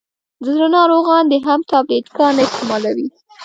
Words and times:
دزړه 0.43 0.67
ناروغان 0.77 1.23
دي 1.31 1.37
هم 1.47 1.59
ټابلیټ 1.71 2.05
کا 2.17 2.27
نه 2.35 2.41
استعمالوي. 2.47 3.07